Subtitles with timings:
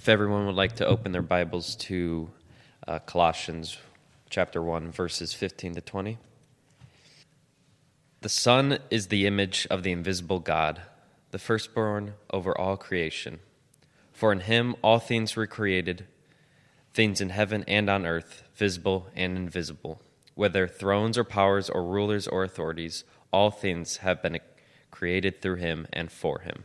[0.00, 2.30] If everyone would like to open their Bibles to
[2.88, 3.76] uh, Colossians
[4.30, 6.16] chapter 1, verses 15 to 20.
[8.22, 10.80] The Son is the image of the invisible God,
[11.32, 13.40] the firstborn over all creation.
[14.10, 16.06] For in him all things were created,
[16.94, 20.00] things in heaven and on earth, visible and invisible.
[20.34, 23.04] Whether thrones or powers or rulers or authorities,
[23.34, 24.38] all things have been
[24.90, 26.64] created through him and for him.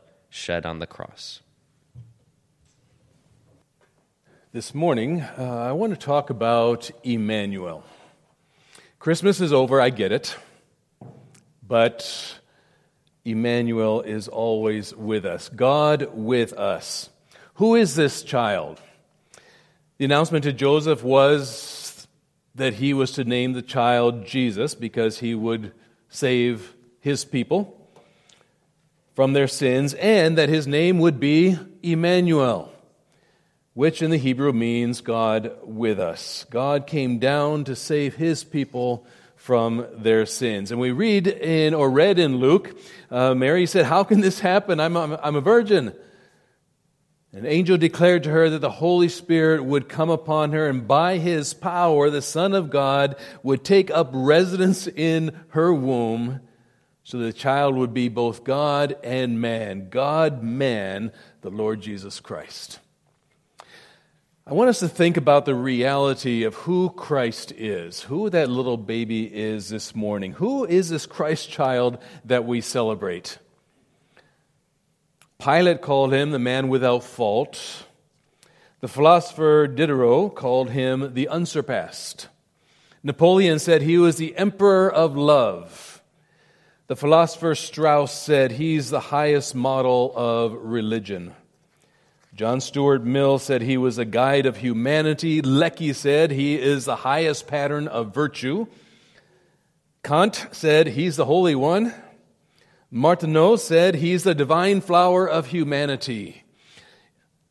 [0.31, 1.41] shed on the cross.
[4.53, 7.83] This morning, uh, I want to talk about Emmanuel.
[8.97, 10.37] Christmas is over, I get it,
[11.67, 12.39] but
[13.25, 15.49] Emmanuel is always with us.
[15.49, 17.09] God with us.
[17.55, 18.79] Who is this child?
[19.97, 22.07] The announcement to Joseph was
[22.55, 25.73] that he was to name the child Jesus because he would
[26.07, 27.80] save his people
[29.21, 32.73] from their sins, and that his name would be Emmanuel,
[33.75, 36.47] which in the Hebrew means God with us.
[36.49, 39.05] God came down to save his people
[39.35, 40.71] from their sins.
[40.71, 42.75] And we read in, or read in Luke,
[43.11, 44.79] uh, Mary said, How can this happen?
[44.79, 45.93] I'm, I'm, I'm a virgin.
[47.31, 51.19] An angel declared to her that the Holy Spirit would come upon her, and by
[51.19, 56.39] his power, the Son of God would take up residence in her womb
[57.11, 62.79] so the child would be both God and man, God, man, the Lord Jesus Christ.
[64.47, 68.77] I want us to think about the reality of who Christ is, who that little
[68.77, 70.31] baby is this morning.
[70.31, 73.39] Who is this Christ child that we celebrate?
[75.37, 77.87] Pilate called him the man without fault.
[78.79, 82.29] The philosopher Diderot called him the unsurpassed.
[83.03, 85.90] Napoleon said he was the emperor of love.
[86.91, 91.33] The philosopher Strauss said he's the highest model of religion.
[92.35, 95.41] John Stuart Mill said he was a guide of humanity.
[95.41, 98.67] Lecky said he is the highest pattern of virtue.
[100.03, 101.93] Kant said he's the Holy One.
[102.89, 106.43] Martineau said he's the divine flower of humanity.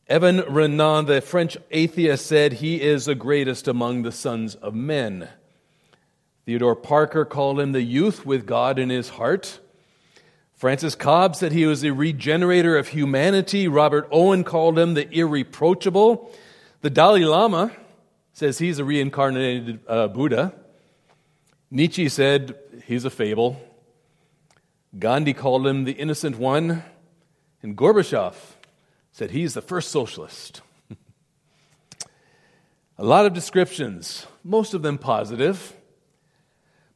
[0.07, 5.29] Evan Renan, the French atheist, said he is the greatest among the sons of men.
[6.51, 9.61] Theodore Parker called him the youth with God in his heart.
[10.53, 13.69] Frances Cobbe said he was the regenerator of humanity.
[13.69, 16.29] Robert Owen called him the irreproachable.
[16.81, 17.71] The Dalai Lama
[18.33, 20.53] says he's a reincarnated uh, Buddha.
[21.69, 23.57] Nietzsche said he's a fable.
[24.99, 26.83] Gandhi called him the innocent one.
[27.63, 28.35] And Gorbachev
[29.13, 30.59] said he's the first socialist.
[32.97, 35.77] a lot of descriptions, most of them positive.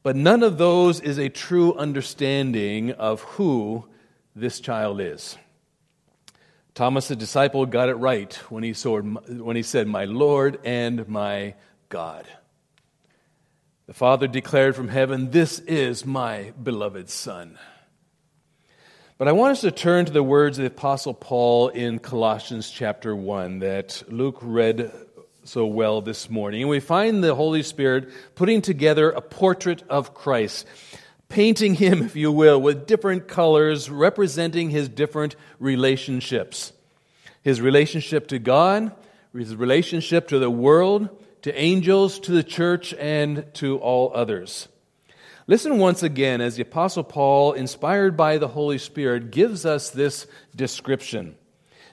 [0.05, 3.87] But none of those is a true understanding of who
[4.35, 5.35] this child is.
[6.75, 11.55] Thomas, the disciple, got it right when he, when he said, My Lord and my
[11.89, 12.27] God.
[13.87, 17.57] The Father declared from heaven, This is my beloved Son.
[19.17, 22.69] But I want us to turn to the words of the Apostle Paul in Colossians
[22.69, 24.91] chapter 1 that Luke read
[25.45, 26.61] so well this morning.
[26.61, 30.67] And we find the Holy Spirit putting together a portrait of Christ,
[31.29, 36.73] painting him, if you will, with different colors representing his different relationships
[37.43, 38.91] his relationship to God,
[39.31, 41.09] his relationship to the world,
[41.43, 44.67] to angels, to the church, and to all others.
[45.45, 50.25] Listen once again as the Apostle Paul, inspired by the Holy Spirit, gives us this
[50.55, 51.35] description.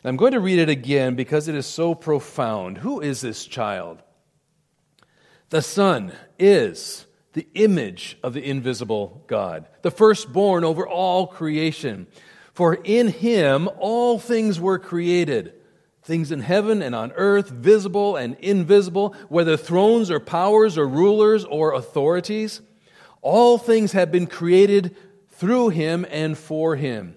[0.03, 2.79] And I'm going to read it again because it is so profound.
[2.79, 4.03] Who is this child?
[5.51, 12.07] The Son is the image of the invisible God, the firstborn over all creation.
[12.53, 15.55] For in him all things were created
[16.03, 21.45] things in heaven and on earth, visible and invisible, whether thrones or powers or rulers
[21.45, 22.61] or authorities.
[23.21, 24.97] All things have been created
[25.31, 27.17] through him and for him.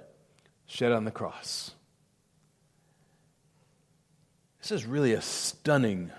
[0.71, 1.71] shed on the cross.
[4.61, 6.11] This is really a stunning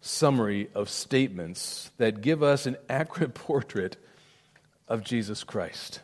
[0.00, 3.98] summary of statements that give us an accurate portrait
[4.88, 6.00] of Jesus Christ.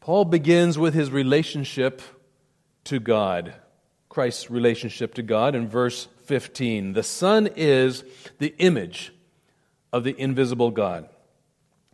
[0.00, 2.00] Paul begins with his relationship
[2.84, 3.54] to God,
[4.08, 6.92] Christ's relationship to God in verse 15.
[6.92, 8.04] The Son is
[8.38, 9.12] the image
[9.92, 11.08] of the invisible God.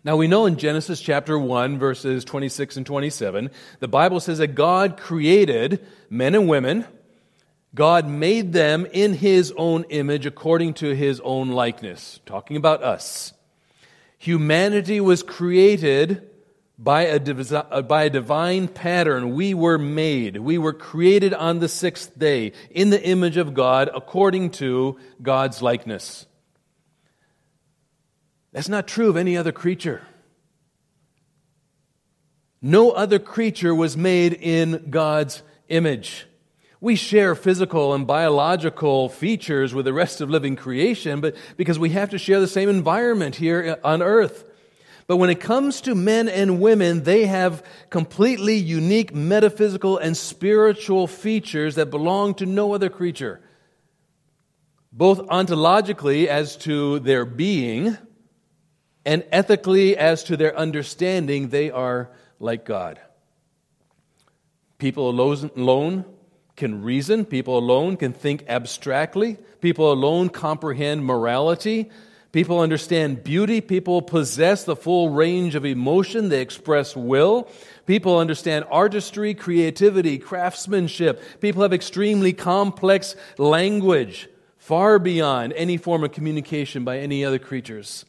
[0.04, 3.50] Now we know in Genesis chapter 1, verses 26 and 27,
[3.80, 6.84] the Bible says that God created men and women.
[7.74, 13.32] God made them in his own image according to his own likeness, talking about us.
[14.18, 16.28] Humanity was created
[16.78, 20.36] by a, uh, by a divine pattern, we were made.
[20.36, 25.60] We were created on the sixth day in the image of God according to God's
[25.60, 26.26] likeness.
[28.58, 30.02] That's not true of any other creature.
[32.60, 36.26] No other creature was made in God's image.
[36.80, 41.90] We share physical and biological features with the rest of living creation, but because we
[41.90, 44.42] have to share the same environment here on earth.
[45.06, 51.06] But when it comes to men and women, they have completely unique metaphysical and spiritual
[51.06, 53.40] features that belong to no other creature.
[54.90, 57.96] Both ontologically as to their being,
[59.08, 63.00] and ethically as to their understanding, they are like God.
[64.76, 66.04] People alone
[66.56, 71.90] can reason, people alone can think abstractly, people alone comprehend morality.
[72.30, 73.62] People understand beauty.
[73.62, 76.28] People possess the full range of emotion.
[76.28, 77.48] They express will.
[77.86, 81.40] People understand artistry, creativity, craftsmanship.
[81.40, 84.28] People have extremely complex language,
[84.58, 88.04] far beyond any form of communication by any other creatures.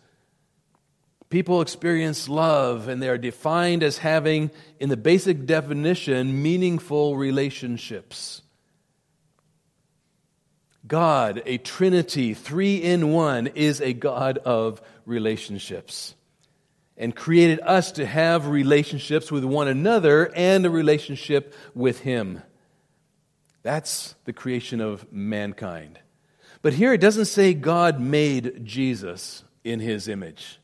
[1.30, 4.50] People experience love, and they are defined as having,
[4.80, 8.42] in the basic definition, meaningful relationships.
[10.88, 16.16] God, a Trinity, three in one, is a God of relationships
[17.00, 22.42] and created us to have relationships with one another and a relationship with Him.
[23.64, 26.00] That's the creation of mankind.
[26.62, 30.59] But here it doesn't say God made Jesus in His image,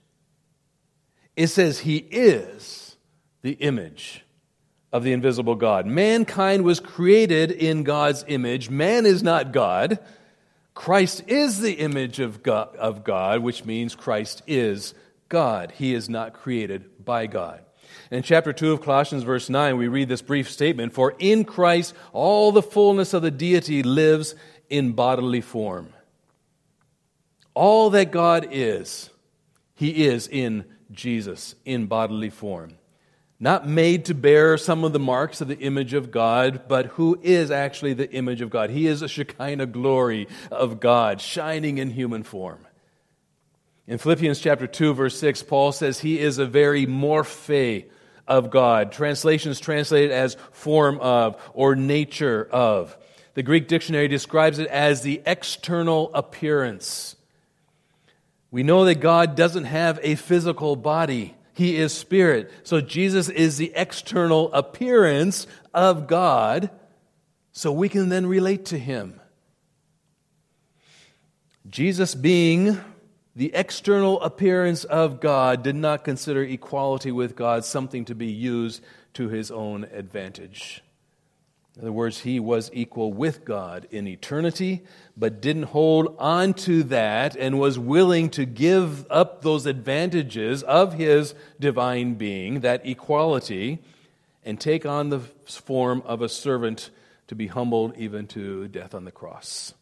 [1.36, 2.96] it says He is
[3.42, 4.24] the image
[4.92, 5.86] of the invisible God.
[5.86, 8.70] Mankind was created in God's image.
[8.70, 10.00] Man is not God.
[10.74, 14.94] Christ is the image of God, of God, which means Christ is
[15.30, 15.72] God.
[15.72, 17.62] He is not created by God.
[18.12, 21.94] In chapter 2 of Colossians, verse 9, we read this brief statement For in Christ
[22.14, 24.36] all the fullness of the deity lives
[24.70, 25.90] in bodily form.
[27.54, 29.10] All that God is,
[29.76, 30.66] He is in
[30.96, 32.78] Jesus in bodily form
[33.40, 37.20] not made to bear some of the marks of the image of God, but who
[37.22, 38.70] is actually the image of God.
[38.70, 42.66] He is a Shekinah glory of God, shining in human form.
[43.88, 47.86] In Philippians chapter 2, verse 6, Paul says he is a very morphe
[48.26, 48.92] of God.
[48.92, 52.98] Translations translated as form of or nature of.
[53.36, 57.18] The Greek dictionary describes it as the external appearance.
[58.56, 61.36] We know that God doesn't have a physical body.
[61.52, 62.50] He is spirit.
[62.64, 66.70] So Jesus is the external appearance of God,
[67.52, 69.20] so we can then relate to him.
[71.70, 72.80] Jesus, being
[73.36, 78.82] the external appearance of God, did not consider equality with God something to be used
[79.16, 80.82] to his own advantage.
[81.76, 84.84] In other words, he was equal with God in eternity,
[85.18, 90.94] but didn't hold on to that and was willing to give up those advantages of
[90.94, 93.80] his divine being, that equality,
[94.46, 96.92] and take on the form of a servant
[97.28, 99.74] to be humbled even to death on the cross.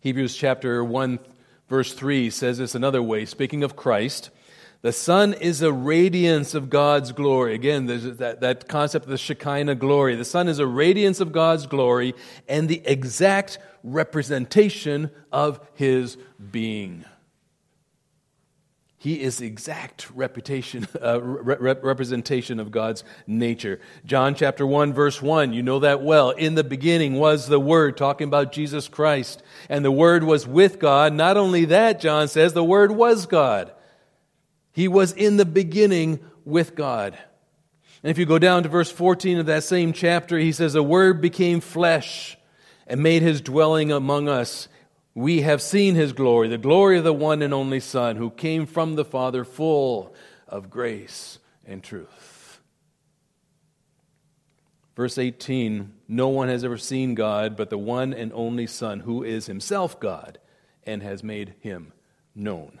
[0.00, 1.20] Hebrews chapter 1,
[1.68, 4.30] verse 3 says this another way, speaking of Christ.
[4.82, 7.54] The Son is a radiance of God's glory.
[7.54, 10.16] Again, there's that, that concept of the Shekinah glory.
[10.16, 12.14] The Son is a radiance of God's glory
[12.48, 16.16] and the exact representation of His
[16.50, 17.04] being.
[18.96, 23.80] He is the exact reputation, uh, re- representation of God's nature.
[24.06, 26.30] John chapter 1, verse 1, you know that well.
[26.30, 29.42] In the beginning was the Word, talking about Jesus Christ.
[29.68, 31.12] And the Word was with God.
[31.12, 33.72] Not only that, John says, the Word was God.
[34.80, 37.12] He was in the beginning with God.
[38.02, 40.82] And if you go down to verse 14 of that same chapter, he says, The
[40.82, 42.38] Word became flesh
[42.86, 44.68] and made his dwelling among us.
[45.14, 48.64] We have seen his glory, the glory of the one and only Son, who came
[48.64, 50.14] from the Father, full
[50.48, 52.62] of grace and truth.
[54.96, 59.24] Verse 18 No one has ever seen God but the one and only Son, who
[59.24, 60.38] is himself God
[60.84, 61.92] and has made him
[62.34, 62.80] known.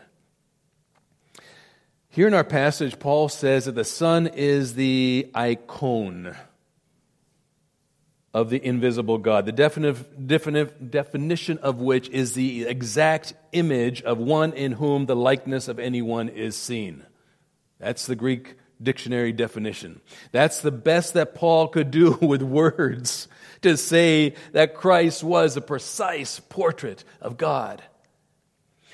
[2.12, 6.34] Here in our passage, Paul says that the Son is the icon
[8.34, 14.72] of the invisible God, the definition of which is the exact image of one in
[14.72, 17.04] whom the likeness of anyone is seen.
[17.78, 20.00] That's the Greek dictionary definition.
[20.32, 23.28] That's the best that Paul could do with words
[23.62, 27.84] to say that Christ was a precise portrait of God.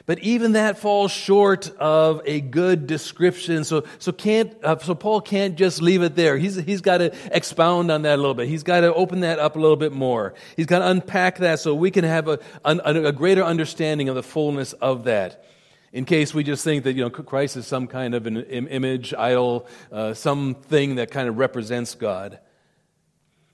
[0.07, 3.65] But even that falls short of a good description.
[3.65, 6.39] So, so, can't, uh, so Paul can't just leave it there.
[6.39, 8.49] He's, he's got to expound on that a little bit.
[8.49, 10.35] He's got to open that up a little bit more.
[10.57, 14.15] He's got to unpack that so we can have a, a, a greater understanding of
[14.15, 15.45] the fullness of that.
[15.93, 19.13] In case we just think that you know Christ is some kind of an image,
[19.15, 22.39] idol, uh, something that kind of represents God.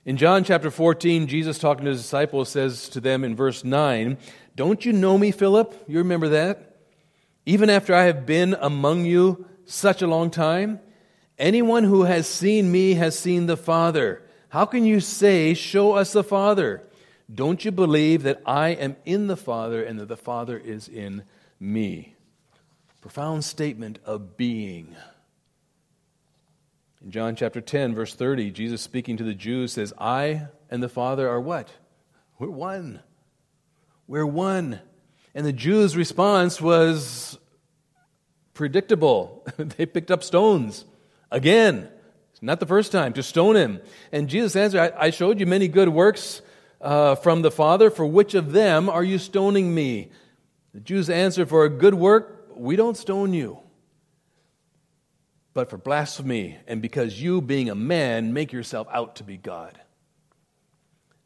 [0.05, 4.17] In John chapter 14, Jesus talking to his disciples says to them in verse 9,
[4.55, 5.85] don't you know me, Philip?
[5.87, 6.77] You remember that?
[7.45, 10.79] Even after I have been among you such a long time?
[11.37, 14.21] Anyone who has seen me has seen the Father.
[14.49, 16.83] How can you say, Show us the Father?
[17.33, 21.23] Don't you believe that I am in the Father and that the Father is in
[21.59, 22.15] me?
[23.01, 24.95] Profound statement of being.
[27.03, 30.89] In John chapter 10, verse 30, Jesus speaking to the Jews says, I and the
[30.89, 31.69] Father are what?
[32.39, 33.01] We're one.
[34.07, 34.79] We're one.
[35.35, 37.37] And the Jews' response was
[38.53, 39.45] predictable.
[39.57, 40.85] they picked up stones
[41.31, 41.89] again.
[42.41, 43.79] Not the first time, to stone him.
[44.11, 46.41] And Jesus answered, I, showed you many good works
[46.81, 47.89] uh, from the Father.
[47.89, 50.11] For which of them are you stoning me?
[50.73, 53.59] The Jews answered, For a good work, we don't stone you.
[55.53, 59.79] But for blasphemy, and because you, being a man, make yourself out to be God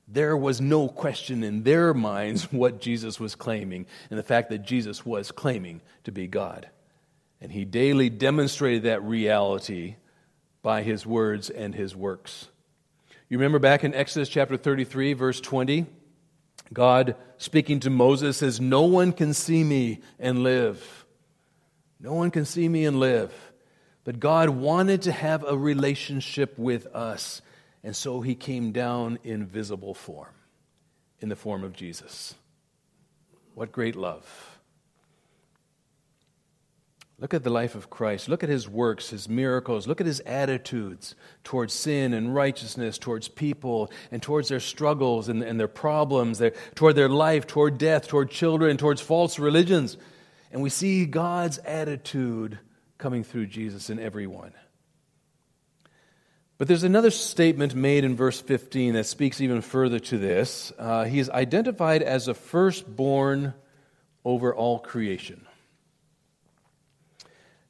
[0.08, 4.60] there was no question in their minds what Jesus was claiming and the fact that
[4.60, 6.70] Jesus was claiming to be God.
[7.42, 9.96] And he daily demonstrated that reality
[10.64, 12.48] by his words and his works.
[13.30, 15.86] You remember back in Exodus chapter 33, verse 20?
[16.74, 21.06] God speaking to Moses says, No one can see me and live.
[22.00, 23.34] No one can see me and live.
[24.04, 27.42] But God wanted to have a relationship with us.
[27.88, 30.34] And so he came down in visible form,
[31.22, 32.36] in the form of Jesus.
[33.56, 34.60] What great love.
[37.18, 38.28] Look at the life of Christ.
[38.28, 39.88] Look at his works, his miracles.
[39.88, 41.16] Look at his attitudes
[41.46, 46.52] towards sin and righteousness, towards people, and towards their struggles and, and their problems, their,
[46.76, 49.96] toward their life, toward death, toward children, towards false religions.
[50.52, 52.60] And we see God's attitude
[52.98, 54.52] coming through Jesus in everyone.
[56.58, 60.74] But there's another statement made in verse 15 that speaks even further to this.
[60.80, 63.54] Uh, he is identified as a firstborn
[64.26, 65.46] over all creation.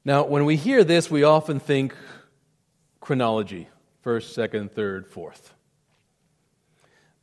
[0.05, 1.93] Now, when we hear this, we often think
[3.01, 3.67] chronology
[4.01, 5.53] first, second, third, fourth.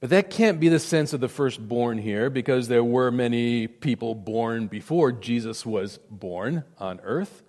[0.00, 4.14] But that can't be the sense of the firstborn here because there were many people
[4.14, 7.42] born before Jesus was born on earth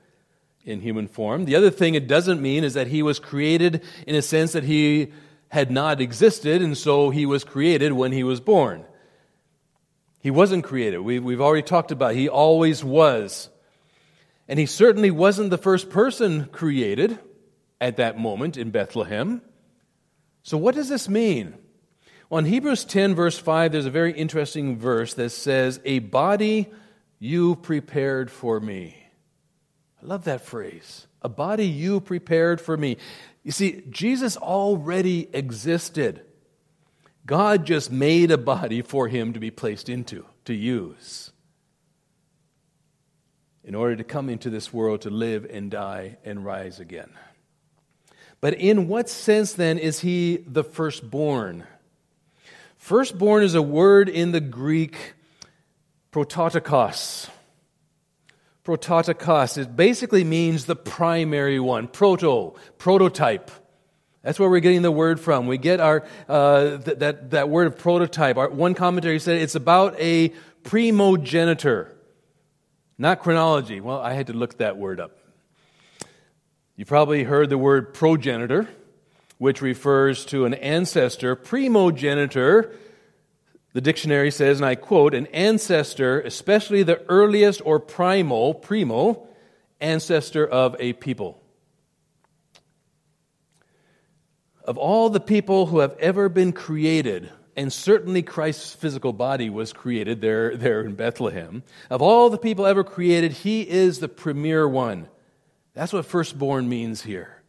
[0.66, 1.46] in human form.
[1.46, 4.64] The other thing it doesn't mean is that he was created in a sense that
[4.64, 5.14] he
[5.50, 8.84] had not existed, and so he was created when he was born.
[10.20, 11.00] He wasn't created.
[11.00, 12.18] We, we've already talked about it.
[12.18, 13.50] he always was.
[14.48, 17.20] And he certainly wasn't the first person created
[17.80, 19.42] at that moment in Bethlehem.
[20.42, 21.56] So, what does this mean?
[22.30, 26.72] Well, in Hebrews 10, verse 5, there's a very interesting verse that says, A body
[27.20, 29.05] you prepared for me.
[30.06, 31.08] I love that phrase.
[31.24, 32.98] A body you prepared for me.
[33.44, 36.22] You see, Jesus already existed.
[37.26, 41.32] God just made a body for him to be placed into, to use,
[43.64, 47.10] in order to come into this world to live and die and rise again.
[48.42, 51.64] But in what sense then is he the firstborn?
[52.78, 55.16] Firstborn is a word in the Greek
[56.12, 57.28] prototokos
[58.66, 59.58] prototokos.
[59.58, 63.52] It basically means the primary one, proto, prototype.
[64.24, 65.46] That's where we're getting the word from.
[65.46, 68.38] We get our uh, th- that that word of prototype.
[68.38, 71.92] Our, one commentary said it's about a primogenitor,
[72.98, 73.82] not chronology.
[73.82, 75.12] Well, I had to look that word up.
[76.76, 78.68] You probably heard the word progenitor.
[79.38, 82.74] which refers to an ancestor, primogenitor.
[83.76, 89.28] The dictionary says, and I quote, an ancestor, especially the earliest or primal, primo,
[89.82, 91.44] ancestor of a people.
[94.64, 99.74] Of all the people who have ever been created, and certainly Christ's physical body was
[99.74, 101.62] created there, there in Bethlehem.
[101.90, 105.10] Of all the people ever created, he is the premier one.
[105.74, 107.42] That's what firstborn means here.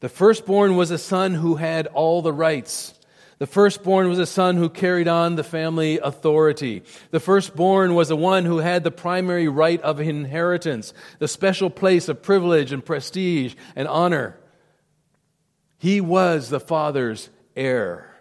[0.00, 2.94] The firstborn was a son who had all the rights.
[3.42, 6.84] The firstborn was a son who carried on the family authority.
[7.10, 12.08] The firstborn was the one who had the primary right of inheritance, the special place
[12.08, 14.38] of privilege and prestige and honor.
[15.76, 18.14] He was the father's heir.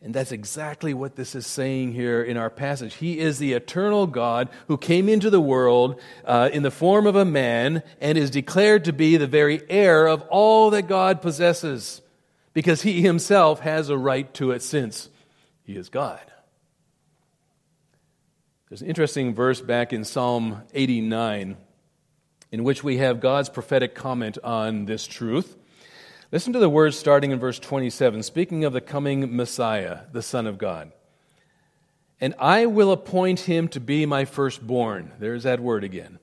[0.00, 2.94] And that's exactly what this is saying here in our passage.
[2.94, 7.16] He is the eternal God who came into the world uh, in the form of
[7.16, 12.00] a man and is declared to be the very heir of all that God possesses
[12.54, 15.10] because he himself has a right to it since
[15.64, 16.20] he is God.
[18.68, 21.56] There's an interesting verse back in Psalm 89
[22.50, 25.56] in which we have God's prophetic comment on this truth.
[26.30, 30.46] Listen to the words starting in verse 27, speaking of the coming Messiah, the Son
[30.46, 30.92] of God.
[32.20, 35.12] And I will appoint him to be my firstborn.
[35.18, 36.18] There's that word again.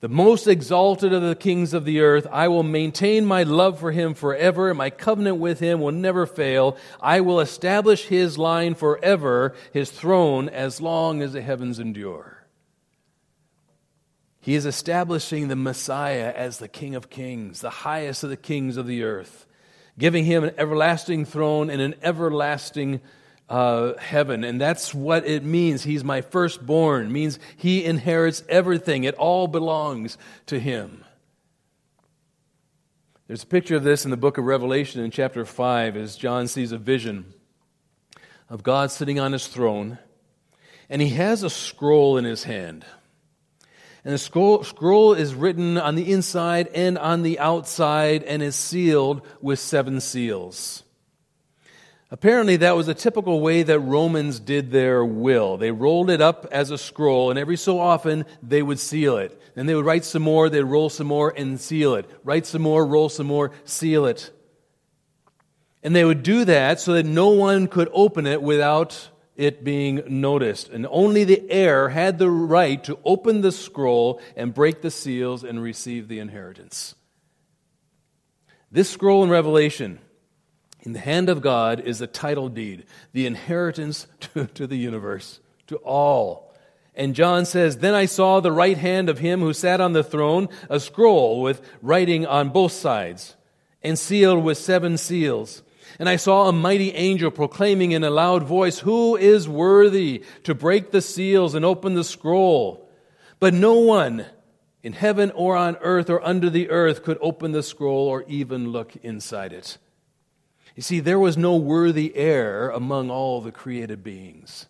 [0.00, 2.26] The most exalted of the kings of the earth.
[2.32, 6.24] I will maintain my love for him forever, and my covenant with him will never
[6.24, 6.78] fail.
[7.02, 12.46] I will establish his line forever, his throne as long as the heavens endure.
[14.40, 18.78] He is establishing the Messiah as the King of kings, the highest of the kings
[18.78, 19.46] of the earth,
[19.98, 23.02] giving him an everlasting throne and an everlasting
[23.50, 24.44] uh, heaven.
[24.44, 25.82] And that's what it means.
[25.82, 30.16] He's my firstborn, means he inherits everything, it all belongs
[30.46, 31.04] to him.
[33.26, 36.48] There's a picture of this in the book of Revelation in chapter 5 as John
[36.48, 37.32] sees a vision
[38.48, 39.98] of God sitting on his throne,
[40.88, 42.84] and he has a scroll in his hand.
[44.04, 48.56] And the scroll, scroll is written on the inside and on the outside and is
[48.56, 50.82] sealed with seven seals.
[52.12, 55.56] Apparently, that was a typical way that Romans did their will.
[55.56, 59.40] They rolled it up as a scroll, and every so often they would seal it.
[59.54, 62.10] And they would write some more, they'd roll some more, and seal it.
[62.24, 64.32] Write some more, roll some more, seal it.
[65.84, 70.02] And they would do that so that no one could open it without it being
[70.06, 70.68] noticed.
[70.68, 75.44] And only the heir had the right to open the scroll and break the seals
[75.44, 76.96] and receive the inheritance.
[78.70, 80.00] This scroll in Revelation,
[80.82, 85.40] in the hand of God, is a title deed, the inheritance to, to the universe,
[85.66, 86.54] to all.
[86.94, 90.04] And John says, Then I saw the right hand of him who sat on the
[90.04, 93.36] throne, a scroll with writing on both sides,
[93.82, 95.62] and sealed with seven seals.
[95.98, 100.54] And I saw a mighty angel proclaiming in a loud voice, Who is worthy to
[100.54, 102.88] break the seals and open the scroll?
[103.38, 104.26] But no one
[104.82, 108.70] in heaven or on earth or under the earth could open the scroll or even
[108.70, 109.78] look inside it.
[110.76, 114.66] You see, there was no worthy heir among all the created beings.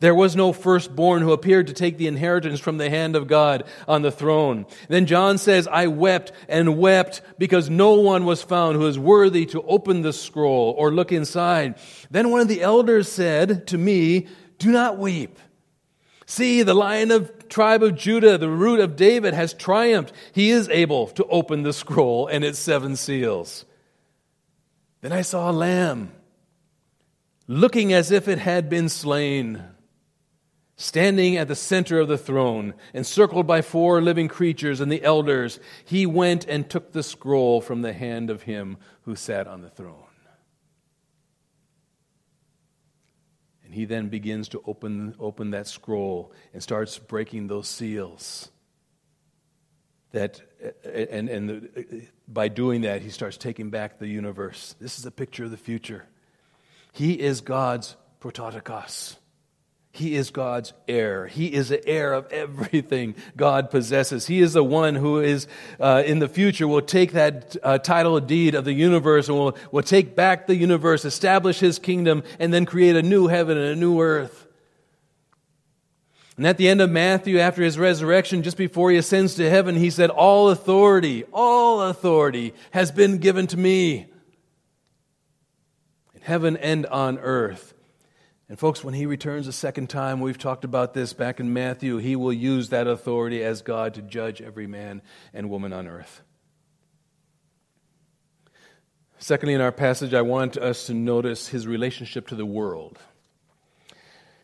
[0.00, 3.64] There was no firstborn who appeared to take the inheritance from the hand of God
[3.86, 4.64] on the throne.
[4.88, 9.44] Then John says, I wept and wept because no one was found who is worthy
[9.46, 11.74] to open the scroll or look inside.
[12.10, 14.26] Then one of the elders said to me,
[14.58, 15.38] Do not weep.
[16.24, 20.14] See, the lion of tribe of Judah, the root of David, has triumphed.
[20.32, 23.66] He is able to open the scroll and its seven seals.
[25.00, 26.12] Then I saw a lamb
[27.46, 29.64] looking as if it had been slain
[30.80, 35.60] Standing at the center of the throne, encircled by four living creatures and the elders,
[35.84, 39.68] he went and took the scroll from the hand of him who sat on the
[39.68, 40.06] throne.
[43.62, 48.50] And he then begins to open, open that scroll and starts breaking those seals.
[50.12, 50.40] That,
[50.84, 54.74] and, and by doing that, he starts taking back the universe.
[54.80, 56.04] This is a picture of the future.
[56.92, 59.16] He is God's prototokos.
[59.92, 61.26] He is God's heir.
[61.26, 64.28] He is the heir of everything God possesses.
[64.28, 65.48] He is the one who is,
[65.80, 69.56] uh, in the future, will take that uh, title deed of the universe and will,
[69.72, 73.66] will take back the universe, establish his kingdom, and then create a new heaven and
[73.66, 74.46] a new earth.
[76.40, 79.76] And at the end of Matthew, after his resurrection, just before he ascends to heaven,
[79.76, 84.06] he said, All authority, all authority has been given to me
[86.14, 87.74] in heaven and on earth.
[88.48, 91.98] And, folks, when he returns a second time, we've talked about this back in Matthew,
[91.98, 95.02] he will use that authority as God to judge every man
[95.34, 96.22] and woman on earth.
[99.18, 102.98] Secondly, in our passage, I want us to notice his relationship to the world.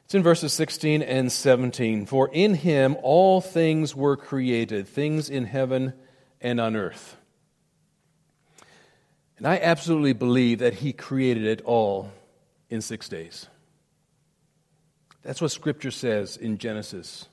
[0.07, 2.07] It's in verses 16 and 17.
[2.07, 5.95] For in him all things were created, things in heaven
[6.41, 7.17] and on earth.
[9.37, 12.13] And I absolutely believe that he created it all
[12.71, 13.49] in six days.
[15.25, 17.27] That's what Scripture says in Genesis.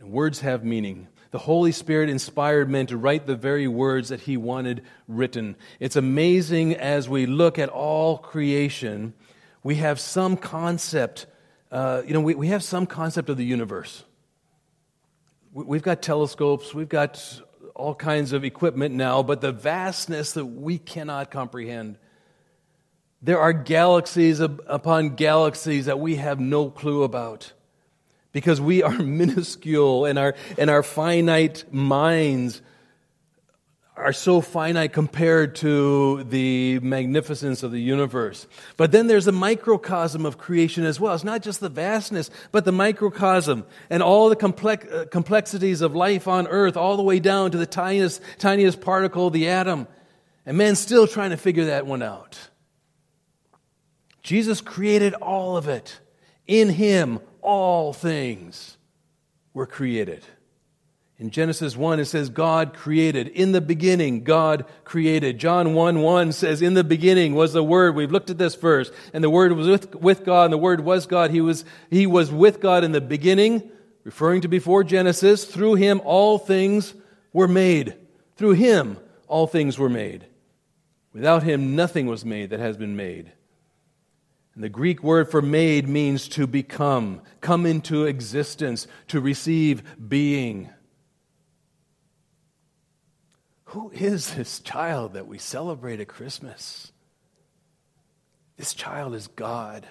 [0.00, 1.06] And words have meaning.
[1.30, 5.54] The Holy Spirit inspired men to write the very words that he wanted written.
[5.78, 9.14] It's amazing as we look at all creation,
[9.62, 11.26] we have some concept
[11.70, 14.04] uh, you know, we, we have some concept of the universe.
[15.52, 17.40] We've got telescopes, we've got
[17.74, 21.98] all kinds of equipment now, but the vastness that we cannot comprehend.
[23.22, 27.52] There are galaxies upon galaxies that we have no clue about
[28.32, 32.62] because we are minuscule and our, and our finite minds
[34.00, 38.46] are so finite compared to the magnificence of the universe.
[38.76, 41.14] But then there's a microcosm of creation as well.
[41.14, 45.94] It's not just the vastness, but the microcosm and all the complex, uh, complexities of
[45.94, 49.86] life on earth, all the way down to the tiniest, tiniest particle, the atom.
[50.46, 52.38] And man's still trying to figure that one out.
[54.22, 55.98] Jesus created all of it.
[56.46, 58.76] In him, all things
[59.54, 60.24] were created.
[61.20, 63.28] In Genesis 1, it says, God created.
[63.28, 65.38] In the beginning, God created.
[65.38, 67.94] John 1 1 says, In the beginning was the Word.
[67.94, 68.90] We've looked at this verse.
[69.12, 71.30] And the Word was with, with God, and the Word was God.
[71.30, 73.70] He was, he was with God in the beginning,
[74.02, 75.44] referring to before Genesis.
[75.44, 76.94] Through Him, all things
[77.34, 77.96] were made.
[78.36, 78.96] Through Him,
[79.28, 80.24] all things were made.
[81.12, 83.30] Without Him, nothing was made that has been made.
[84.54, 90.70] And the Greek word for made means to become, come into existence, to receive being.
[93.70, 96.90] Who is this child that we celebrate at Christmas?
[98.56, 99.86] This child is God.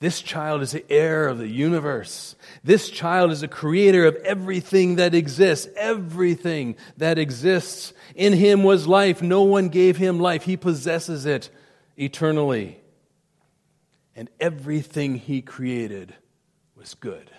[0.00, 2.36] This child is the heir of the universe.
[2.62, 5.66] This child is the creator of everything that exists.
[5.76, 7.94] Everything that exists.
[8.14, 9.22] In him was life.
[9.22, 10.42] No one gave him life.
[10.42, 11.48] He possesses it
[11.96, 12.78] eternally.
[14.14, 16.14] And everything he created
[16.76, 17.30] was good.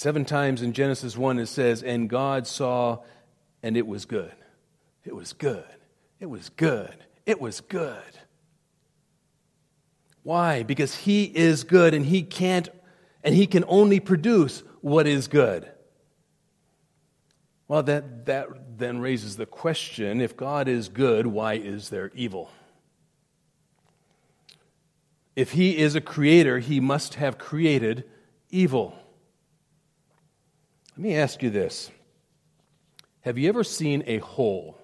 [0.00, 3.00] Seven times in Genesis 1 it says, And God saw,
[3.62, 4.32] and it was good.
[5.04, 5.66] It was good.
[6.18, 7.04] It was good.
[7.26, 8.18] It was good.
[10.22, 10.62] Why?
[10.62, 12.70] Because He is good and He can't,
[13.22, 15.70] and He can only produce what is good.
[17.68, 22.50] Well, that, that then raises the question if God is good, why is there evil?
[25.36, 28.04] If He is a creator, He must have created
[28.48, 28.96] evil.
[31.00, 31.90] Let me ask you this
[33.22, 34.76] Have you ever seen a hole?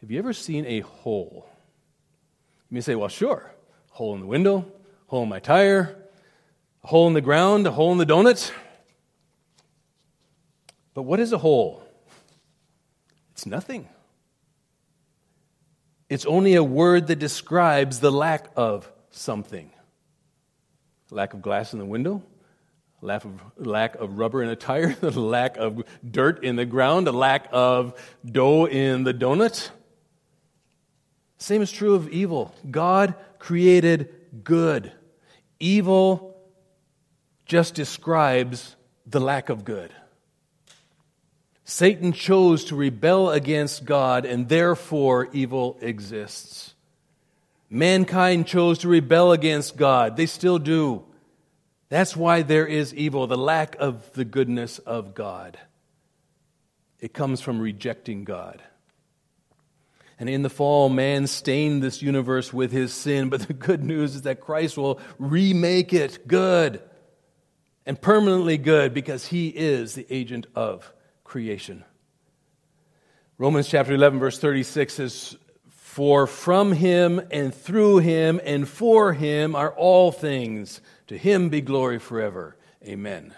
[0.00, 1.46] Have you ever seen a hole?
[2.70, 3.52] You may say, well, sure.
[3.90, 4.64] Hole in the window,
[5.08, 5.98] hole in my tire,
[6.82, 8.50] a hole in the ground, a hole in the donut.
[10.94, 11.86] But what is a hole?
[13.32, 13.86] It's nothing.
[16.08, 19.70] It's only a word that describes the lack of something.
[21.10, 22.22] Lack of glass in the window,
[23.04, 27.06] lack of, lack of rubber in a tire, the lack of dirt in the ground,
[27.06, 29.70] a lack of dough in the donut.
[31.36, 32.54] Same is true of evil.
[32.70, 34.08] God created
[34.42, 34.90] good.
[35.60, 36.34] Evil
[37.44, 38.74] just describes
[39.06, 39.92] the lack of good.
[41.66, 46.74] Satan chose to rebel against God, and therefore evil exists.
[47.68, 50.16] Mankind chose to rebel against God.
[50.16, 51.04] They still do.
[51.94, 55.56] That's why there is evil, the lack of the goodness of God.
[56.98, 58.60] It comes from rejecting God.
[60.18, 64.16] And in the fall, man stained this universe with his sin, but the good news
[64.16, 66.82] is that Christ will remake it good
[67.86, 71.84] and permanently good because he is the agent of creation.
[73.38, 75.36] Romans chapter 11, verse 36 says,
[75.94, 80.80] For from him and through him and for him are all things.
[81.06, 82.56] To him be glory forever.
[82.84, 83.32] Amen.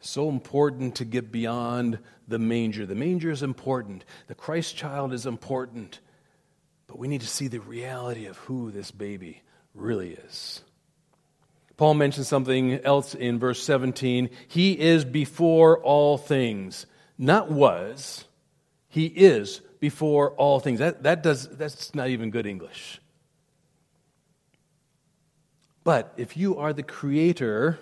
[0.00, 2.84] So important to get beyond the manger.
[2.84, 6.00] The manger is important, the Christ child is important,
[6.88, 9.42] but we need to see the reality of who this baby
[9.74, 10.64] really is.
[11.76, 14.30] Paul mentions something else in verse 17.
[14.48, 18.24] He is before all things, not was.
[18.88, 20.78] He is before all things.
[20.78, 23.00] That, that does, that's not even good English.
[25.84, 27.78] But if you are the creator,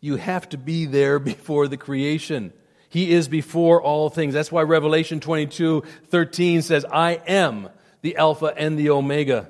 [0.00, 2.52] you have to be there before the creation.
[2.90, 4.34] He is before all things.
[4.34, 7.68] That's why Revelation 22 13 says, I am
[8.00, 9.48] the Alpha and the Omega,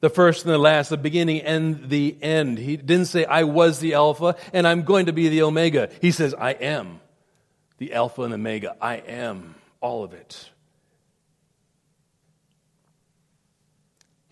[0.00, 2.58] the first and the last, the beginning and the end.
[2.58, 5.88] He didn't say, I was the Alpha and I'm going to be the Omega.
[6.00, 7.00] He says, I am
[7.78, 8.76] the Alpha and Omega.
[8.80, 10.51] I am all of it.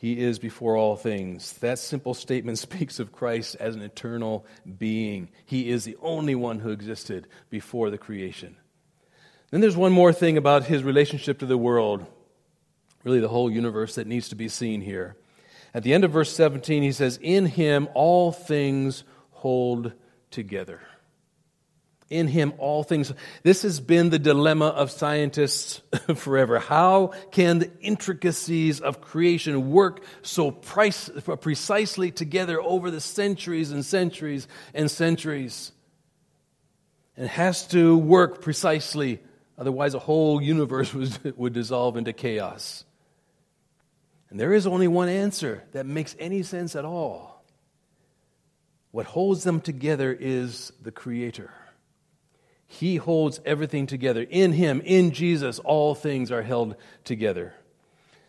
[0.00, 1.52] He is before all things.
[1.58, 4.46] That simple statement speaks of Christ as an eternal
[4.78, 5.28] being.
[5.44, 8.56] He is the only one who existed before the creation.
[9.50, 12.06] Then there's one more thing about his relationship to the world,
[13.04, 15.16] really the whole universe that needs to be seen here.
[15.74, 19.92] At the end of verse 17, he says, In him all things hold
[20.30, 20.80] together
[22.10, 23.12] in him all things.
[23.44, 25.80] This has been the dilemma of scientists
[26.16, 26.58] forever.
[26.58, 31.08] How can the intricacies of creation work so price,
[31.40, 35.70] precisely together over the centuries and centuries and centuries?
[37.16, 39.20] It has to work precisely,
[39.56, 40.92] otherwise, a whole universe
[41.36, 42.84] would dissolve into chaos.
[44.30, 47.44] And there is only one answer that makes any sense at all.
[48.90, 51.50] What holds them together is the Creator.
[52.72, 54.22] He holds everything together.
[54.22, 57.52] In Him, in Jesus, all things are held together.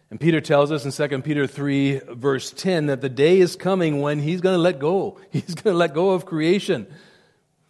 [0.10, 4.02] And Peter tells us in 2 Peter 3, verse 10, that the day is coming
[4.02, 5.20] when He's going to let go.
[5.30, 6.88] He's going to let go of creation.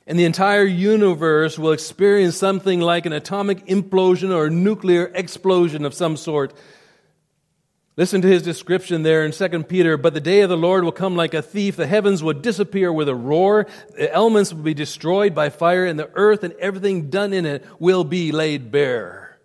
[0.07, 5.83] And the entire universe will experience something like an atomic implosion or a nuclear explosion
[5.83, 6.53] of some sort
[8.01, 9.95] Listen to his description there in 2 Peter.
[9.95, 11.75] But the day of the Lord will come like a thief.
[11.75, 13.67] The heavens will disappear with a roar.
[13.95, 17.63] The elements will be destroyed by fire, and the earth and everything done in it
[17.77, 19.37] will be laid bare.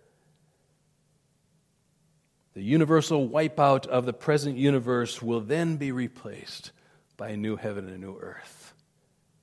[2.55, 6.71] The universal wipeout of the present universe will then be replaced
[7.15, 8.73] by a new heaven and a new earth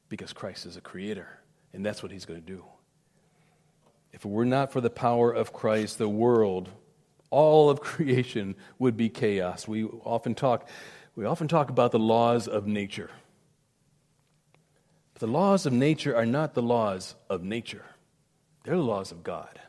[0.08, 1.38] because Christ is a creator,
[1.72, 2.64] and that's what he's going to do.
[4.12, 6.68] If it were not for the power of Christ, the world
[7.34, 9.66] all of creation would be chaos.
[9.66, 10.68] We often talk,
[11.16, 13.10] we often talk about the laws of nature.
[15.12, 17.84] But the laws of nature are not the laws of nature,
[18.62, 19.60] they're the laws of God.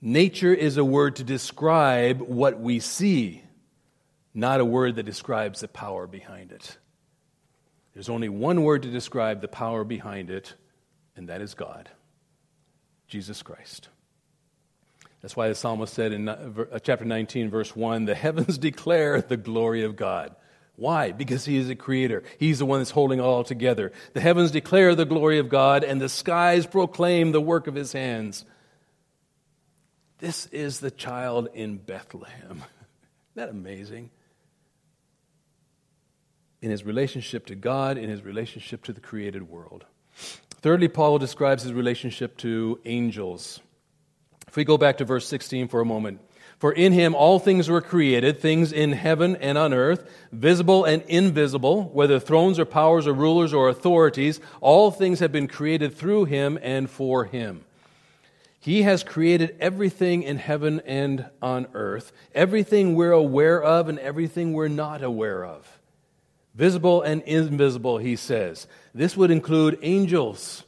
[0.00, 3.42] Nature is a word to describe what we see,
[4.32, 6.78] not a word that describes the power behind it.
[7.94, 10.54] There's only one word to describe the power behind it,
[11.16, 11.90] and that is God,
[13.08, 13.88] Jesus Christ.
[15.20, 19.36] That's why the psalmist said in uh, chapter 19, verse 1 the heavens declare the
[19.36, 20.34] glory of God.
[20.76, 21.10] Why?
[21.10, 22.22] Because he is a creator.
[22.38, 23.90] He's the one that's holding all together.
[24.12, 27.92] The heavens declare the glory of God, and the skies proclaim the work of his
[27.92, 28.44] hands.
[30.18, 32.52] This is the child in Bethlehem.
[32.52, 32.66] Isn't
[33.34, 34.10] that amazing?
[36.62, 39.84] In his relationship to God, in his relationship to the created world.
[40.60, 43.60] Thirdly, Paul describes his relationship to angels.
[44.58, 46.20] We go back to verse 16 for a moment.
[46.58, 51.04] For in him all things were created, things in heaven and on earth, visible and
[51.04, 56.24] invisible, whether thrones or powers or rulers or authorities, all things have been created through
[56.24, 57.64] him and for him.
[58.58, 64.54] He has created everything in heaven and on earth, everything we're aware of and everything
[64.54, 65.78] we're not aware of.
[66.56, 68.66] Visible and invisible, he says.
[68.92, 70.64] This would include angels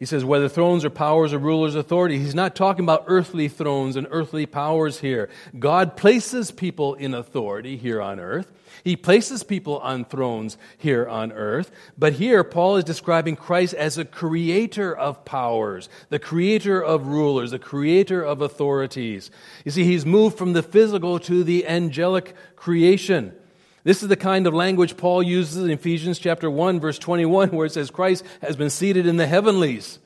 [0.00, 2.18] he says, whether thrones or powers or rulers, authority.
[2.18, 5.28] He's not talking about earthly thrones and earthly powers here.
[5.58, 8.50] God places people in authority here on earth.
[8.82, 11.70] He places people on thrones here on earth.
[11.98, 17.50] But here, Paul is describing Christ as a creator of powers, the creator of rulers,
[17.50, 19.30] the creator of authorities.
[19.66, 23.34] You see, he's moved from the physical to the angelic creation.
[23.82, 27.66] This is the kind of language Paul uses in Ephesians chapter 1 verse 21 where
[27.66, 29.98] it says Christ has been seated in the heavenlies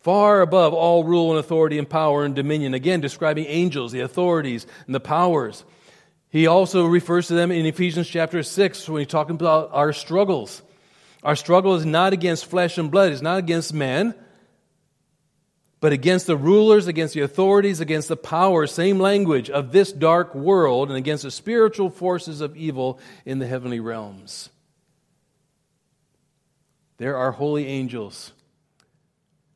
[0.00, 2.72] far above all rule and authority and power and dominion.
[2.72, 5.64] Again describing angels the authorities and the powers.
[6.30, 10.62] He also refers to them in Ephesians chapter 6 when he's talking about our struggles.
[11.22, 13.12] Our struggle is not against flesh and blood.
[13.12, 14.14] It's not against man
[15.80, 20.34] but against the rulers, against the authorities, against the powers, same language of this dark
[20.34, 24.50] world, and against the spiritual forces of evil in the heavenly realms.
[26.98, 28.32] There are holy angels,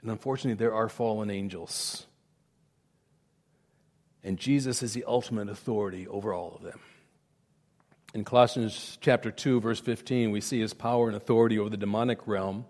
[0.00, 2.06] and unfortunately, there are fallen angels.
[4.22, 6.80] And Jesus is the ultimate authority over all of them.
[8.14, 12.28] In Colossians chapter 2 verse 15 we see his power and authority over the demonic
[12.28, 12.64] realm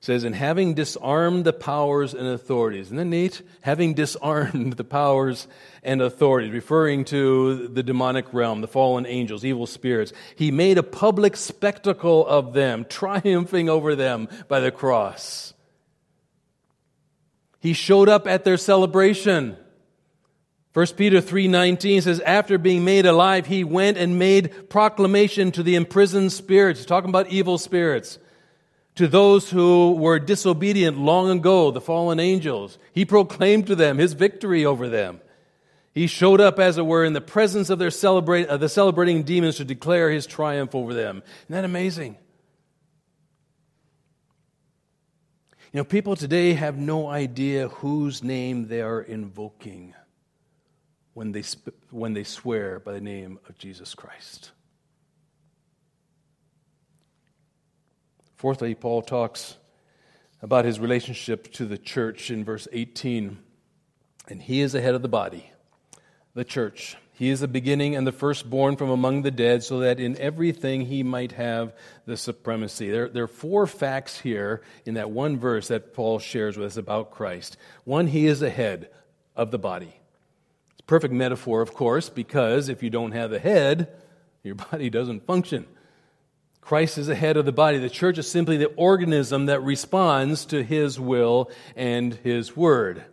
[0.00, 2.86] says, And having disarmed the powers and authorities.
[2.86, 3.42] Isn't that neat?
[3.62, 5.48] Having disarmed the powers
[5.82, 10.82] and authorities, referring to the demonic realm, the fallen angels, evil spirits, he made a
[10.82, 15.54] public spectacle of them, triumphing over them by the cross.
[17.60, 19.56] He showed up at their celebration.
[20.72, 25.74] 1 Peter 3:19 says after being made alive he went and made proclamation to the
[25.74, 28.18] imprisoned spirits talking about evil spirits
[28.96, 32.78] to those who were disobedient long ago the fallen angels.
[32.92, 35.20] He proclaimed to them his victory over them.
[35.94, 39.22] He showed up as it were in the presence of their celebrate uh, the celebrating
[39.22, 41.22] demons to declare his triumph over them.
[41.44, 42.16] Isn't that amazing?
[45.72, 49.94] You know people today have no idea whose name they are invoking
[51.12, 51.44] when they,
[51.90, 54.52] when they swear by the name of Jesus Christ.
[58.36, 59.56] Fourthly, Paul talks
[60.42, 63.38] about his relationship to the church in verse 18.
[64.28, 65.50] And he is the head of the body,
[66.34, 66.96] the church.
[67.12, 70.82] He is the beginning and the firstborn from among the dead, so that in everything
[70.82, 72.90] he might have the supremacy.
[72.90, 76.76] There, there are four facts here in that one verse that Paul shares with us
[76.76, 77.56] about Christ.
[77.84, 78.90] One, he is the head
[79.34, 79.98] of the body.
[80.72, 83.88] It's a perfect metaphor, of course, because if you don't have a head,
[84.42, 85.66] your body doesn't function.
[86.66, 87.78] Christ is the head of the body.
[87.78, 93.04] The church is simply the organism that responds to his will and his word.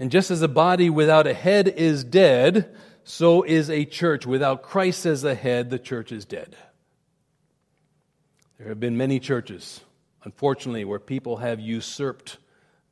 [0.00, 4.26] And just as a body without a head is dead, so is a church.
[4.26, 6.56] Without Christ as the head, the church is dead.
[8.58, 9.82] There have been many churches,
[10.24, 12.38] unfortunately, where people have usurped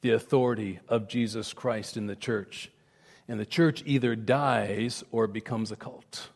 [0.02, 2.70] the authority of Jesus Christ in the church
[3.28, 6.30] and the church either dies or becomes a cult.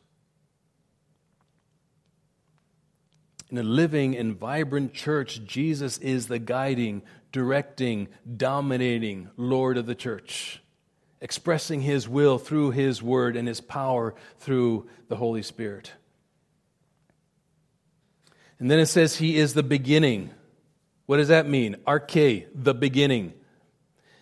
[3.52, 9.94] In a living and vibrant church, Jesus is the guiding, directing, dominating Lord of the
[9.94, 10.62] church,
[11.20, 15.92] expressing his will through his word and his power through the Holy Spirit.
[18.58, 20.30] And then it says he is the beginning.
[21.04, 21.76] What does that mean?
[21.86, 23.34] Arche, the beginning.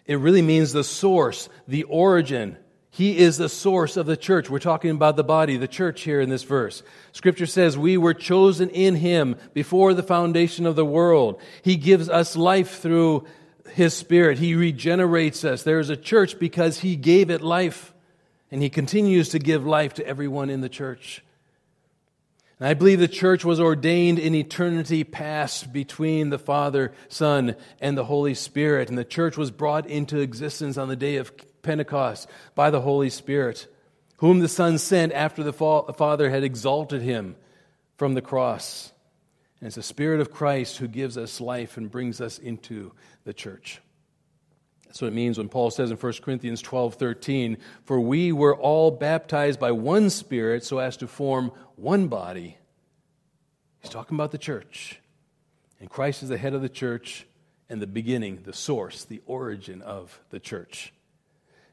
[0.07, 2.57] It really means the source, the origin.
[2.93, 4.51] He is the source of the church.
[4.51, 6.83] We're talking about the body, the church here in this verse.
[7.13, 11.41] Scripture says we were chosen in Him before the foundation of the world.
[11.63, 13.27] He gives us life through
[13.73, 14.39] His Spirit.
[14.39, 15.63] He regenerates us.
[15.63, 17.95] There is a church because He gave it life,
[18.51, 21.23] and He continues to give life to everyone in the church.
[22.59, 27.97] And I believe the church was ordained in eternity past between the Father, Son, and
[27.97, 28.89] the Holy Spirit.
[28.91, 33.11] And the church was brought into existence on the day of Pentecost by the Holy
[33.11, 33.67] Spirit,
[34.19, 37.37] whom the Son sent after the Father had exalted him
[37.97, 38.93] from the cross.
[39.61, 42.93] And it's the Spirit of Christ who gives us life and brings us into
[43.25, 43.81] the church.
[44.87, 48.57] That's what it means when Paul says in 1 Corinthians 12 13, For we were
[48.57, 52.57] all baptized by one Spirit so as to form one body.
[53.81, 55.01] He's talking about the church.
[55.79, 57.27] And Christ is the head of the church
[57.69, 60.93] and the beginning, the source, the origin of the church.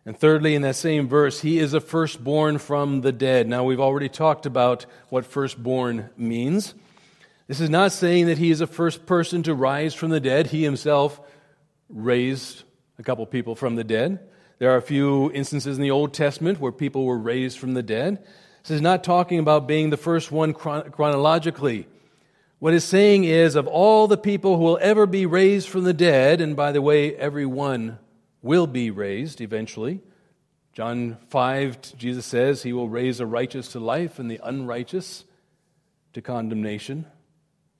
[0.08, 3.46] And thirdly, in that same verse, he is a firstborn from the dead.
[3.46, 6.76] Now, we've already talked about what firstborn means.
[7.48, 10.48] This is not saying that he is the first person to rise from the dead.
[10.48, 11.20] He himself
[11.90, 12.64] raised
[12.98, 14.20] a couple people from the dead.
[14.60, 17.84] There are a few instances in the Old Testament where people were raised from the
[17.84, 18.24] dead.
[18.64, 21.86] This is not talking about being the first one chron- chronologically.
[22.60, 25.94] What it's saying is, of all the people who will ever be raised from the
[25.94, 28.00] dead, and by the way, everyone
[28.48, 30.02] will be raised eventually.
[30.74, 35.26] John 5, Jesus says, He will raise the righteous to life and the unrighteous
[36.14, 37.06] to condemnation.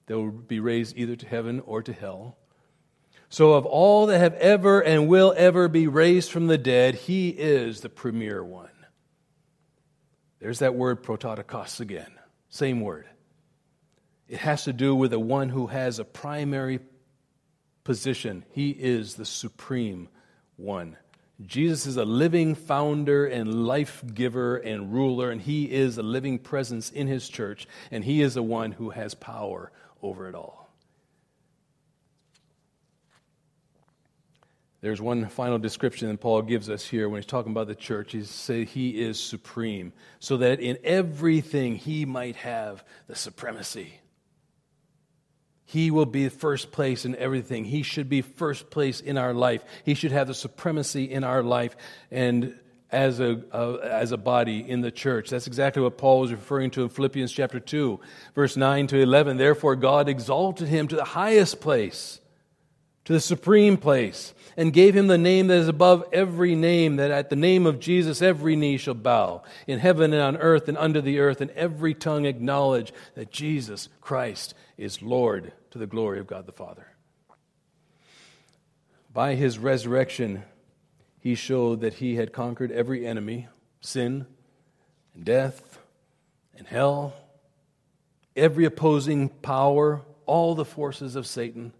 [0.06, 2.36] They will be raised either to heaven or to hell.
[3.30, 7.28] So, of all that have ever and will ever be raised from the dead, he
[7.28, 8.68] is the premier one.
[10.40, 12.12] There's that word prototokos again.
[12.48, 13.06] Same word.
[14.28, 16.80] It has to do with the one who has a primary
[17.84, 18.44] position.
[18.50, 20.08] He is the supreme
[20.58, 20.98] one.
[21.46, 26.38] Jesus is a living founder and life giver and ruler, and he is a living
[26.38, 29.70] presence in his church, and he is the one who has power
[30.02, 30.68] over it all.
[34.80, 38.12] There's one final description that Paul gives us here when he's talking about the church.
[38.12, 44.00] He says he is supreme, so that in everything he might have the supremacy.
[45.70, 47.66] He will be first place in everything.
[47.66, 49.62] He should be first place in our life.
[49.84, 51.76] He should have the supremacy in our life
[52.10, 52.58] and
[52.90, 55.28] as a, uh, as a body in the church.
[55.28, 58.00] That's exactly what Paul was referring to in Philippians chapter 2,
[58.34, 59.36] verse 9 to 11.
[59.36, 62.22] Therefore, God exalted him to the highest place,
[63.04, 67.10] to the supreme place and gave him the name that is above every name, that
[67.10, 70.78] at the name of Jesus every knee shall bow, in heaven and on earth and
[70.78, 76.18] under the earth, and every tongue acknowledge that Jesus Christ is Lord to the glory
[76.18, 76.86] of God the Father.
[79.12, 80.44] By his resurrection,
[81.20, 83.48] he showed that he had conquered every enemy
[83.80, 84.26] sin,
[85.14, 85.78] and death,
[86.56, 87.14] and hell,
[88.36, 91.72] every opposing power, all the forces of Satan.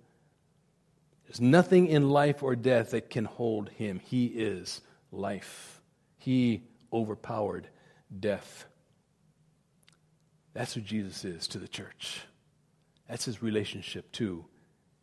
[1.26, 4.00] There's nothing in life or death that can hold him.
[4.04, 4.80] He is
[5.12, 5.80] life.
[6.16, 6.62] He
[6.92, 7.68] overpowered
[8.18, 8.64] death.
[10.54, 12.22] That's who Jesus is to the church.
[13.08, 14.44] That's his relationship to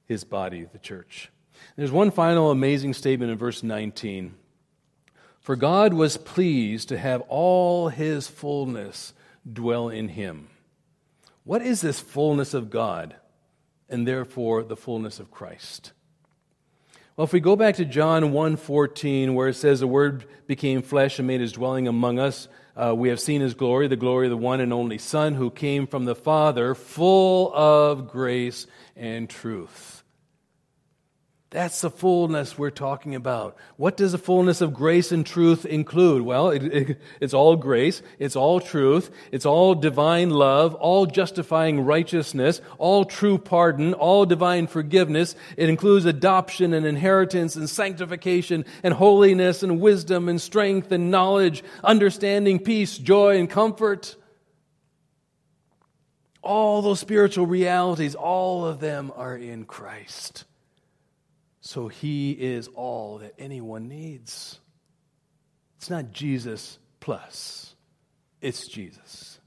[0.06, 1.32] his body, the church.
[1.76, 4.36] There's one final amazing statement in verse 19.
[5.39, 9.14] For God was pleased to have all his fullness
[9.51, 10.49] dwell in him.
[11.43, 13.16] What is this fullness of God
[13.88, 15.91] and therefore the fullness of Christ?
[17.18, 21.18] Well, if we go back to John 1:14 where it says the word became flesh
[21.18, 24.32] and made his dwelling among us, uh, we have seen his glory, the glory of
[24.32, 30.03] the one and only Son who came from the Father, full of grace and truth.
[31.56, 33.56] That's the fullness we're talking about.
[33.78, 36.24] What does the fullness of grace and truth include?
[36.24, 41.80] Well, it, it, it's all grace, it's all truth, it's all divine love, all justifying
[41.86, 45.34] righteousness, all true pardon, all divine forgiveness.
[45.56, 51.64] It includes adoption and inheritance and sanctification and holiness and wisdom and strength and knowledge,
[51.86, 54.18] understanding, peace, joy, and comfort.
[56.41, 60.43] All those spiritual realities, all of them are in Christ.
[61.66, 64.59] So he is all that anyone needs.
[65.78, 67.74] It's not Jesus plus,
[68.39, 69.39] it's Jesus.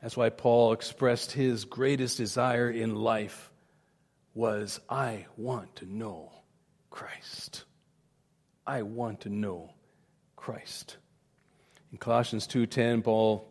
[0.00, 3.50] That's why Paul expressed his greatest desire in life
[4.32, 6.32] was I want to know
[6.88, 7.64] Christ.
[8.66, 9.74] I want to know
[10.34, 10.96] Christ.
[11.92, 13.47] In Colossians 2:10 Paul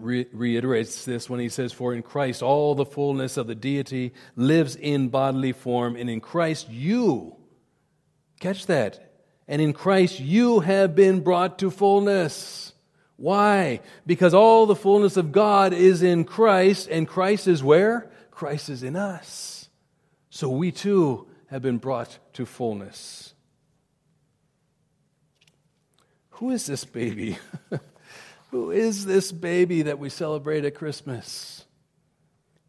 [0.00, 4.12] re- reiterates this when he says, For in Christ all the fullness of the deity
[4.36, 7.36] lives in bodily form, and in Christ you,
[8.40, 9.12] catch that,
[9.46, 12.72] and in Christ you have been brought to fullness.
[13.16, 13.80] Why?
[14.06, 18.10] Because all the fullness of God is in Christ, and Christ is where?
[18.30, 19.68] Christ is in us.
[20.30, 23.34] So we too have been brought to fullness.
[26.30, 27.36] Who is this baby?
[28.50, 31.64] Who is this baby that we celebrate at Christmas?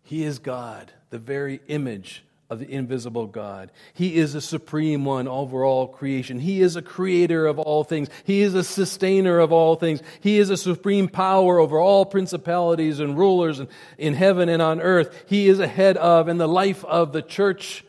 [0.03, 3.71] He is God, the very image of the invisible God.
[3.93, 6.37] He is a supreme one over all creation.
[6.37, 8.09] He is a creator of all things.
[8.25, 10.01] He is a sustainer of all things.
[10.19, 13.61] He is a supreme power over all principalities and rulers
[13.97, 15.23] in heaven and on earth.
[15.27, 17.85] He is ahead of and the life of the church.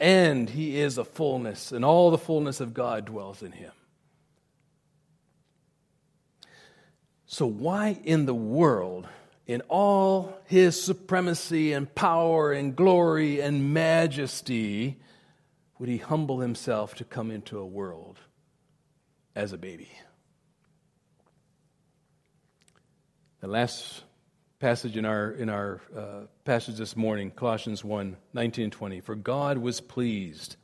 [0.00, 3.70] And he is a fullness, and all the fullness of God dwells in him.
[7.34, 9.08] So, why in the world,
[9.44, 15.00] in all his supremacy and power and glory and majesty,
[15.80, 18.20] would he humble himself to come into a world
[19.34, 19.90] as a baby?
[23.40, 24.04] The last
[24.60, 29.00] passage in our, in our uh, passage this morning, Colossians 1 19 and 20.
[29.00, 30.54] For God was pleased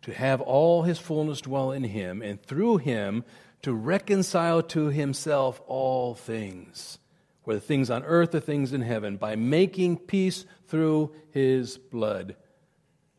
[0.00, 3.24] to have all his fullness dwell in him, and through him
[3.62, 6.98] to reconcile to himself all things,
[7.44, 12.36] whether things on earth or things in heaven, by making peace through his blood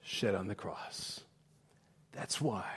[0.01, 1.21] shed on the cross.
[2.11, 2.69] That's why.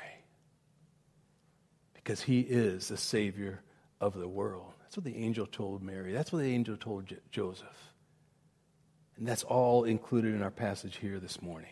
[1.95, 3.63] Because he is the Savior
[4.01, 4.73] of the world.
[4.83, 6.13] That's what the angel told Mary.
[6.13, 7.95] That's what the angel told J- Joseph.
[9.17, 11.71] And that's all included in our passage here this morning.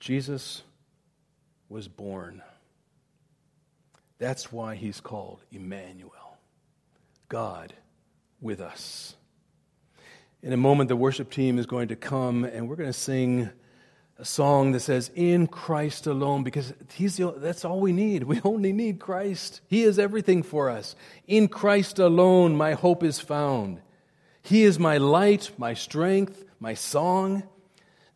[0.00, 0.62] Jesus
[1.68, 2.42] was born
[4.24, 6.38] that's why he's called Emmanuel,
[7.28, 7.74] God
[8.40, 9.16] with us.
[10.42, 13.50] In a moment, the worship team is going to come and we're going to sing
[14.18, 18.22] a song that says, In Christ alone, because he's the, that's all we need.
[18.24, 19.60] We only need Christ.
[19.66, 20.96] He is everything for us.
[21.26, 23.82] In Christ alone, my hope is found.
[24.40, 27.42] He is my light, my strength, my song.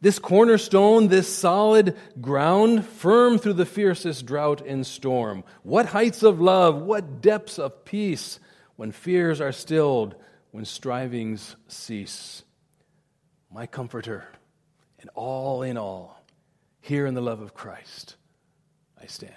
[0.01, 5.43] This cornerstone, this solid ground, firm through the fiercest drought and storm.
[5.65, 8.39] What heights of love, what depths of peace,
[8.77, 10.15] when fears are stilled,
[10.53, 12.45] when strivings cease.
[13.53, 14.29] My comforter,
[15.01, 16.23] and all in all,
[16.81, 18.15] here in the love of Christ,
[19.03, 19.35] I stand.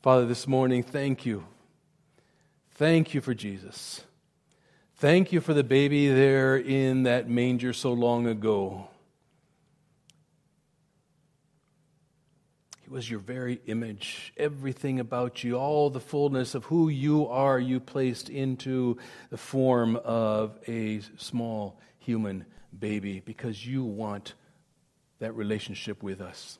[0.00, 1.44] Father, this morning, thank you.
[2.76, 4.04] Thank you for Jesus.
[4.96, 8.88] Thank you for the baby there in that manger so long ago.
[12.88, 14.32] It was your very image.
[14.38, 18.96] Everything about you, all the fullness of who you are, you placed into
[19.28, 24.32] the form of a small human baby because you want
[25.18, 26.58] that relationship with us.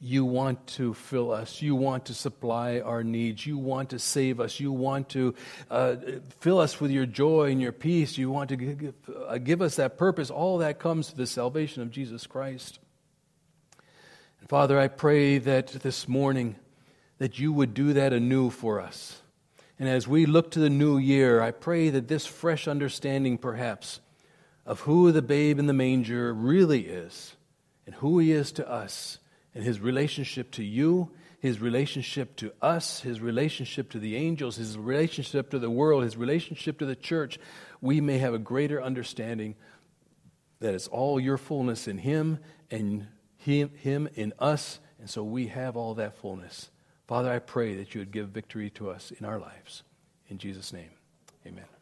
[0.00, 1.62] You want to fill us.
[1.62, 3.46] You want to supply our needs.
[3.46, 4.58] You want to save us.
[4.58, 5.36] You want to
[5.70, 5.94] uh,
[6.40, 8.18] fill us with your joy and your peace.
[8.18, 8.94] You want to give,
[9.28, 10.28] uh, give us that purpose.
[10.28, 12.80] All that comes to the salvation of Jesus Christ.
[14.48, 16.56] Father, I pray that this morning
[17.16, 19.22] that you would do that anew for us.
[19.78, 24.00] And as we look to the new year, I pray that this fresh understanding, perhaps,
[24.66, 27.36] of who the babe in the manger really is
[27.86, 29.18] and who he is to us
[29.54, 34.76] and his relationship to you, his relationship to us, his relationship to the angels, his
[34.76, 37.38] relationship to the world, his relationship to the church,
[37.80, 39.54] we may have a greater understanding
[40.60, 42.38] that it's all your fullness in him
[42.70, 43.06] and
[43.44, 46.70] him, him in us, and so we have all that fullness.
[47.06, 49.82] Father, I pray that you would give victory to us in our lives.
[50.28, 50.90] In Jesus' name,
[51.46, 51.73] amen.